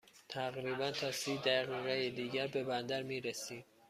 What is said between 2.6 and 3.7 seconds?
بندر می رسیم.